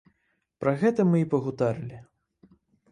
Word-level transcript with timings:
Пра 0.63 0.73
гэта 0.83 1.07
мы 1.11 1.21
і 1.21 1.29
пагутарылі. 1.35 2.03